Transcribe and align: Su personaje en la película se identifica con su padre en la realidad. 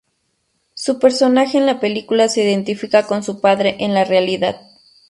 Su 0.73 0.97
personaje 0.97 1.59
en 1.59 1.67
la 1.67 1.79
película 1.79 2.27
se 2.27 2.43
identifica 2.43 3.05
con 3.05 3.21
su 3.21 3.39
padre 3.39 3.75
en 3.81 3.93
la 3.93 4.03
realidad. 4.03 4.59